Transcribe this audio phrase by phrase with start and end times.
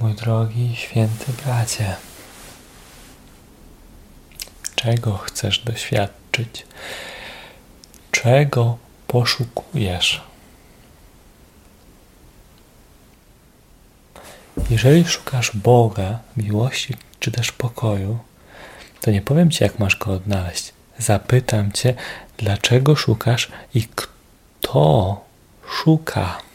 [0.00, 1.96] Mój drogi święty bracie,
[4.76, 6.66] czego chcesz doświadczyć?
[8.10, 10.20] Czego poszukujesz?
[14.70, 18.18] Jeżeli szukasz Boga, miłości czy też pokoju,
[19.00, 20.72] to nie powiem Ci, jak masz go odnaleźć.
[20.98, 21.94] Zapytam Cię,
[22.38, 25.20] dlaczego szukasz i kto
[25.70, 26.49] szuka.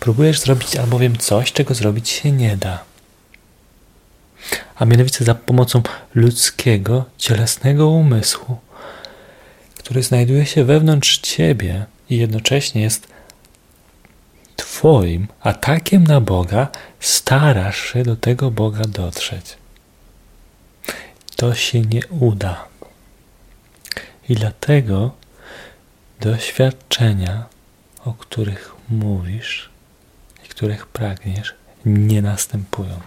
[0.00, 2.84] Próbujesz zrobić albowiem coś, czego zrobić się nie da.
[4.76, 5.82] A mianowicie za pomocą
[6.14, 8.58] ludzkiego, cielesnego umysłu,
[9.78, 13.08] który znajduje się wewnątrz ciebie i jednocześnie jest
[14.56, 16.68] Twoim atakiem na Boga,
[17.00, 19.56] starasz się do tego Boga dotrzeć.
[21.36, 22.68] To się nie uda.
[24.28, 25.10] I dlatego
[26.20, 27.44] doświadczenia,
[28.04, 29.69] o których mówisz
[30.60, 33.00] których pragniesz, nie następują,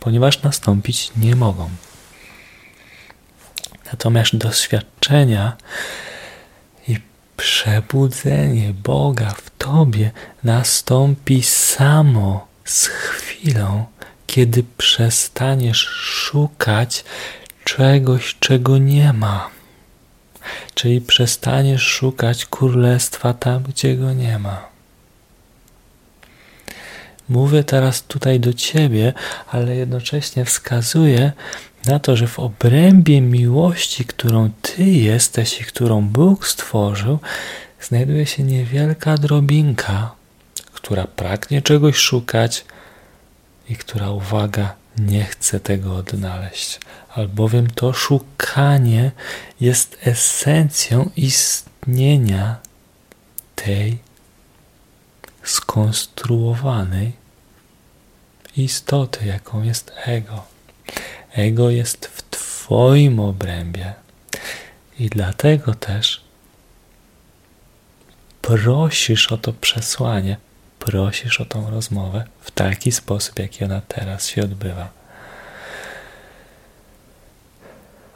[0.00, 1.70] ponieważ nastąpić nie mogą.
[3.86, 5.56] Natomiast doświadczenia
[6.88, 7.00] i
[7.36, 10.10] przebudzenie Boga w Tobie
[10.44, 13.84] nastąpi samo z chwilą,
[14.26, 17.04] kiedy przestaniesz szukać
[17.64, 19.50] czegoś, czego nie ma.
[20.74, 24.71] Czyli przestaniesz szukać królestwa tam, gdzie go nie ma.
[27.28, 29.12] Mówię teraz tutaj do ciebie,
[29.50, 31.32] ale jednocześnie wskazuję
[31.86, 37.18] na to, że w obrębie miłości, którą ty jesteś i którą Bóg stworzył,
[37.80, 40.14] znajduje się niewielka drobinka,
[40.72, 42.64] która pragnie czegoś szukać
[43.68, 46.80] i która, uwaga, nie chce tego odnaleźć,
[47.14, 49.10] albowiem to szukanie
[49.60, 52.56] jest esencją istnienia
[53.54, 53.98] tej
[55.42, 57.12] skonstruowanej
[58.56, 60.44] istoty, jaką jest ego.
[61.32, 63.94] Ego jest w Twoim obrębie
[64.98, 66.24] i dlatego też
[68.42, 70.36] prosisz o to przesłanie,
[70.78, 74.88] prosisz o tą rozmowę w taki sposób, jaki ona teraz się odbywa.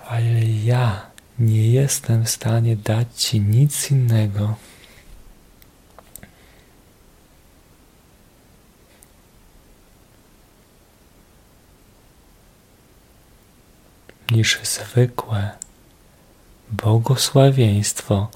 [0.09, 1.07] Ale ja
[1.39, 4.57] nie jestem w stanie dać Ci nic innego,
[14.47, 15.51] niż zwykłe
[16.71, 18.29] błogosławieństwo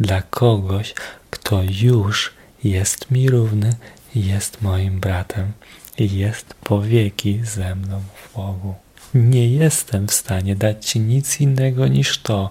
[0.00, 0.94] dla kogoś,
[1.30, 2.32] kto już
[2.64, 3.76] jest mi równy,
[4.14, 5.52] jest moim bratem
[5.98, 8.74] i jest po wieki ze mną w Bogu.
[9.14, 12.50] Nie jestem w stanie dać Ci nic innego niż to,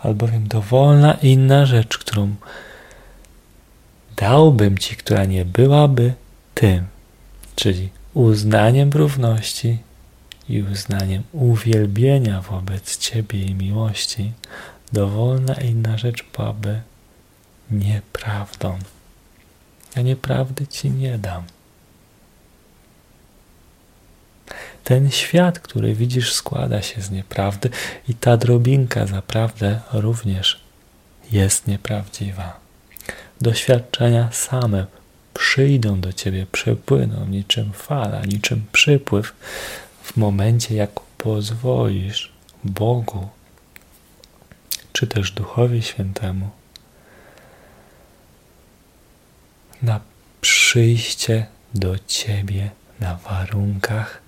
[0.00, 2.34] albowiem dowolna inna rzecz, którą
[4.16, 6.14] dałbym Ci, która nie byłaby
[6.54, 6.86] tym,
[7.56, 9.78] czyli uznaniem równości
[10.52, 14.32] i uznaniem uwielbienia wobec Ciebie i miłości,
[14.92, 16.80] dowolna inna rzecz byłaby
[17.70, 18.78] nieprawdą.
[19.96, 21.42] Ja nieprawdy Ci nie dam.
[24.84, 27.70] Ten świat, który widzisz, składa się z nieprawdy
[28.08, 30.60] i ta drobinka zaprawdę również
[31.30, 32.60] jest nieprawdziwa.
[33.40, 34.86] Doświadczenia same
[35.34, 39.32] przyjdą do Ciebie, przepłyną niczym fala, niczym przypływ
[40.02, 42.32] w momencie, jak pozwolisz
[42.64, 43.28] Bogu,
[44.92, 46.50] czy też Duchowi Świętemu,
[49.82, 50.00] na
[50.40, 52.70] przyjście do Ciebie
[53.00, 54.20] na warunkach,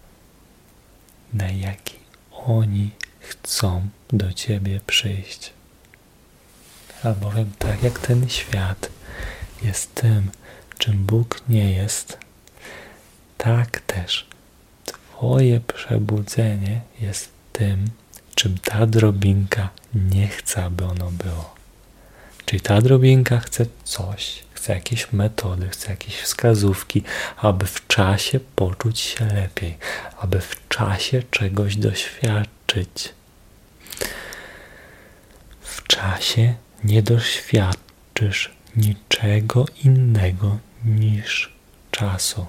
[1.32, 1.96] na jaki
[2.46, 2.90] oni
[3.20, 5.52] chcą do Ciebie przyjść.
[7.04, 8.88] Albowiem tak jak ten świat
[9.62, 10.30] jest tym,
[10.78, 12.18] czym Bóg nie jest,
[13.38, 14.33] tak też
[15.18, 17.84] Twoje przebudzenie jest tym,
[18.34, 21.54] czym ta drobinka nie chce, aby ono było.
[22.44, 27.02] Czyli ta drobinka chce coś, chce jakieś metody, chce jakieś wskazówki,
[27.36, 29.78] aby w czasie poczuć się lepiej,
[30.18, 33.14] aby w czasie czegoś doświadczyć.
[35.60, 41.52] W czasie nie doświadczysz niczego innego niż
[41.90, 42.46] czasu.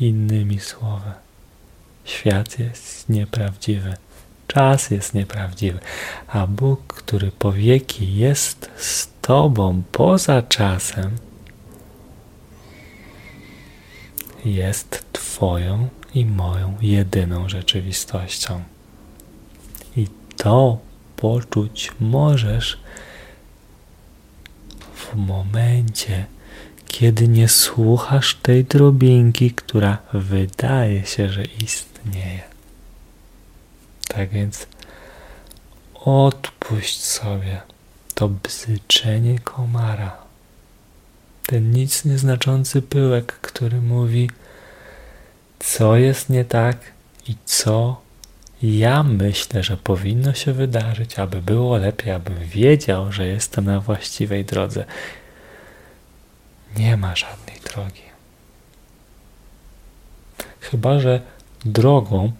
[0.00, 1.12] Innymi słowy,
[2.04, 3.96] świat jest nieprawdziwy,
[4.46, 5.78] czas jest nieprawdziwy,
[6.28, 11.16] a Bóg, który po wieki jest z Tobą poza czasem,
[14.44, 18.62] jest Twoją i moją jedyną rzeczywistością.
[19.96, 20.06] I
[20.36, 20.78] to
[21.16, 22.78] poczuć możesz
[24.94, 26.26] w momencie,
[26.98, 32.40] kiedy nie słuchasz tej drobinki, która wydaje się, że istnieje.
[34.08, 34.66] Tak więc
[35.94, 37.60] odpuść sobie
[38.14, 40.16] to bzyczenie komara.
[41.46, 44.30] Ten nic nieznaczący pyłek, który mówi,
[45.58, 46.78] co jest nie tak
[47.28, 48.00] i co
[48.62, 54.44] ja myślę, że powinno się wydarzyć, aby było lepiej, abym wiedział, że jestem na właściwej
[54.44, 54.84] drodze.
[56.78, 58.02] Nie ma żadnej drogi.
[60.60, 61.20] Chyba, że
[61.64, 62.32] drogą,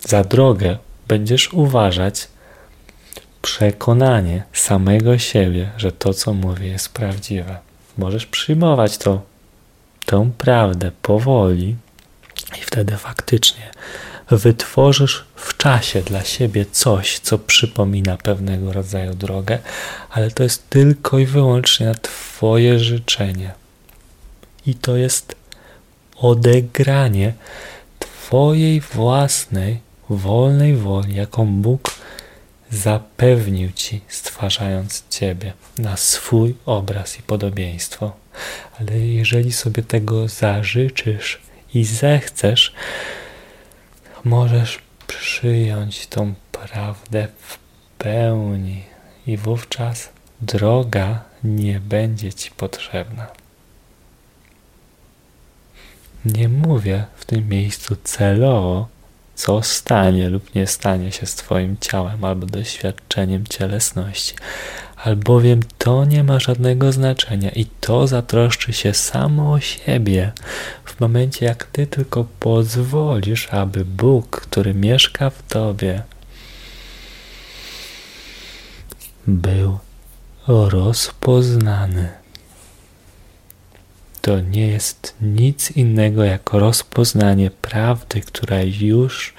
[0.00, 0.78] za drogę
[1.08, 2.28] będziesz uważać
[3.42, 7.58] przekonanie samego siebie, że to, co mówię, jest prawdziwe.
[7.98, 9.22] Możesz przyjmować to,
[10.06, 11.76] tę prawdę powoli
[12.58, 13.70] i wtedy faktycznie
[14.30, 19.58] wytworzysz w czasie dla siebie coś, co przypomina pewnego rodzaju drogę,
[20.10, 23.65] ale to jest tylko i wyłącznie Twoje życzenie.
[24.66, 25.36] I to jest
[26.16, 27.32] odegranie
[27.98, 29.80] Twojej własnej,
[30.10, 31.90] wolnej woli, jaką Bóg
[32.70, 38.12] zapewnił Ci, stwarzając Ciebie na swój obraz i podobieństwo.
[38.80, 41.40] Ale jeżeli sobie tego zażyczysz
[41.74, 42.74] i zechcesz,
[44.24, 47.58] możesz przyjąć tą prawdę w
[47.98, 48.82] pełni
[49.26, 50.08] i wówczas
[50.40, 53.45] droga nie będzie Ci potrzebna.
[56.34, 58.88] Nie mówię w tym miejscu celowo,
[59.34, 64.34] co stanie lub nie stanie się z Twoim ciałem albo doświadczeniem cielesności,
[64.96, 70.32] albowiem to nie ma żadnego znaczenia i to zatroszczy się samo o siebie
[70.84, 76.02] w momencie, jak Ty tylko pozwolisz, aby Bóg, który mieszka w Tobie,
[79.26, 79.78] był
[80.46, 82.25] rozpoznany.
[84.26, 89.34] To nie jest nic innego jak rozpoznanie prawdy, która już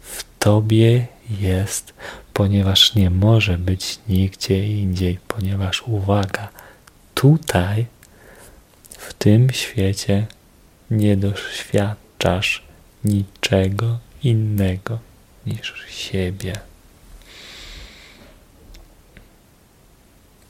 [0.00, 1.06] w Tobie
[1.40, 1.94] jest,
[2.32, 6.48] ponieważ nie może być nigdzie indziej, ponieważ uwaga,
[7.14, 7.86] tutaj,
[8.90, 10.26] w tym świecie,
[10.90, 12.62] nie doświadczasz
[13.04, 14.98] niczego innego
[15.46, 16.52] niż siebie.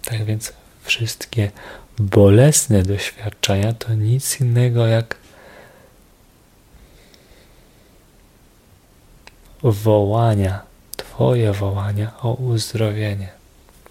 [0.04, 1.50] Tak więc wszystkie
[1.98, 5.16] bolesne doświadczenia to nic innego jak
[9.62, 10.60] wołania,
[10.96, 13.28] Twoje wołania o uzdrowienie,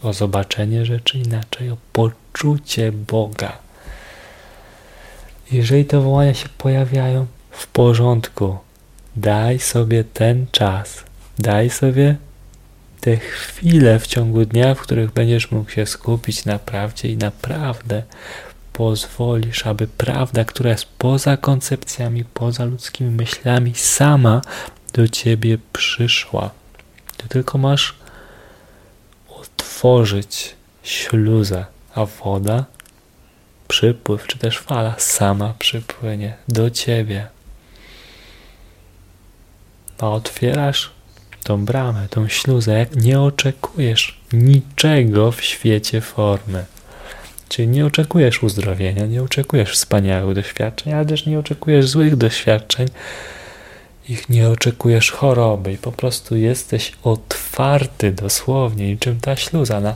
[0.04, 3.58] o zobaczenie rzeczy inaczej, o poczucie Boga.
[5.52, 8.58] Jeżeli te wołania się pojawiają, w porządku,
[9.16, 11.04] daj sobie ten czas,
[11.40, 12.16] daj sobie
[13.02, 18.04] te chwile w ciągu dnia, w których będziesz mógł się skupić na prawdzie i naprawdę
[18.74, 24.42] pozwolisz, aby prawda, która jest poza koncepcjami, poza ludzkimi myślami, sama
[24.94, 26.50] do ciebie przyszła.
[27.18, 27.96] Ty tylko masz
[29.30, 31.66] otworzyć śluzę,
[31.96, 32.66] a woda,
[33.68, 37.28] przypływ czy też fala sama przypłynie do ciebie.
[40.00, 40.92] A otwierasz
[41.44, 46.66] tą bramę, tą śluzę, jak nie oczekujesz niczego w świecie formy.
[47.50, 52.88] Czyli nie oczekujesz uzdrowienia, nie oczekujesz wspaniałych doświadczeń, ale też nie oczekujesz złych doświadczeń,
[54.10, 59.80] ich nie oczekujesz choroby i po prostu jesteś otwarty dosłownie, niczym ta śluza?
[59.80, 59.96] Na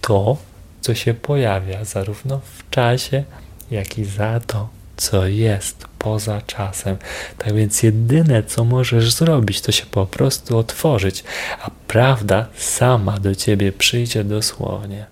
[0.00, 0.36] to,
[0.80, 3.24] co się pojawia, zarówno w czasie,
[3.70, 4.68] jak i za to,
[5.00, 6.96] co jest poza czasem.
[7.38, 11.24] Tak więc jedyne, co możesz zrobić, to się po prostu otworzyć,
[11.62, 15.06] a prawda sama do ciebie przyjdzie dosłownie.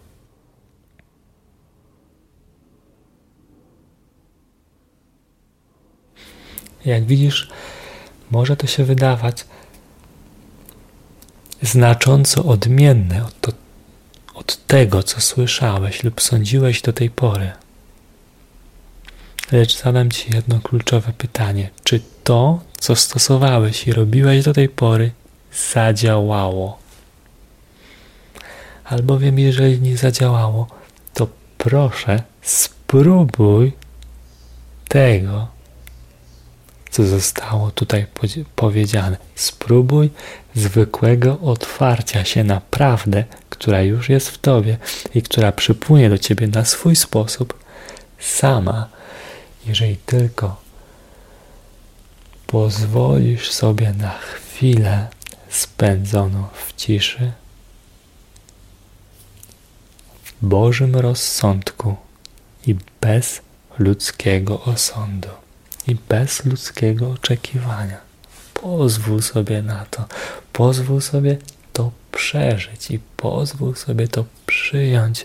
[6.84, 7.48] Jak widzisz,
[8.30, 9.44] może to się wydawać
[11.62, 13.52] znacząco odmienne od, to,
[14.34, 17.52] od tego, co słyszałeś lub sądziłeś do tej pory.
[19.52, 21.70] Lecz zadam Ci jedno kluczowe pytanie.
[21.84, 25.10] Czy to, co stosowałeś i robiłeś do tej pory,
[25.72, 26.78] zadziałało?
[28.84, 30.66] Albowiem, jeżeli nie zadziałało,
[31.14, 31.28] to
[31.58, 33.72] proszę, spróbuj
[34.88, 35.48] tego,
[36.90, 38.06] co zostało tutaj
[38.54, 39.16] powiedziane.
[39.34, 40.10] Spróbuj
[40.54, 44.78] zwykłego otwarcia się na prawdę, która już jest w Tobie
[45.14, 47.58] i która przypłynie do Ciebie na swój sposób,
[48.18, 48.97] sama
[49.66, 50.56] jeżeli tylko
[52.46, 55.08] pozwolisz sobie na chwilę
[55.48, 57.32] spędzoną w ciszy,
[60.24, 61.96] w Bożym rozsądku
[62.66, 63.40] i bez
[63.78, 65.28] ludzkiego osądu
[65.86, 68.00] i bez ludzkiego oczekiwania.
[68.54, 70.04] Pozwól sobie na to,
[70.52, 71.38] pozwól sobie
[72.12, 75.24] przeżyć i pozwól sobie to przyjąć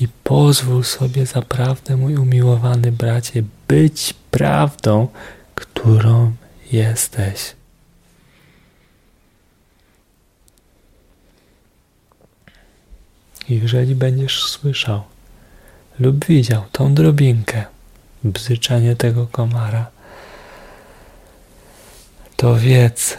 [0.00, 5.08] i pozwól sobie zaprawdę, mój umiłowany bracie, być prawdą,
[5.54, 6.32] którą
[6.72, 7.54] jesteś.
[13.48, 15.02] Jeżeli będziesz słyszał
[15.98, 17.64] lub widział tą drobinkę,
[18.24, 19.86] bzyczenie tego komara,
[22.36, 23.18] to wiedz,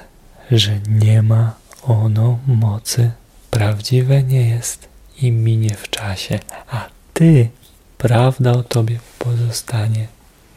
[0.51, 3.11] że nie ma ono mocy,
[3.51, 4.88] prawdziwe nie jest
[5.21, 6.39] i minie w czasie,
[6.71, 7.50] a Ty,
[7.97, 10.07] prawda o Tobie pozostanie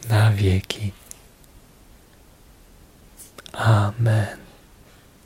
[0.09, 0.91] na wieki.
[3.53, 4.44] Amen.